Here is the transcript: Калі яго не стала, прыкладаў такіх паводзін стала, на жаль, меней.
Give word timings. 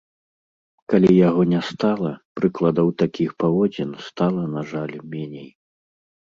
Калі 0.93 1.11
яго 1.27 1.41
не 1.51 1.59
стала, 1.67 2.11
прыкладаў 2.41 2.87
такіх 3.03 3.29
паводзін 3.45 3.89
стала, 4.09 4.51
на 4.59 4.67
жаль, 4.75 4.93
меней. 5.15 5.49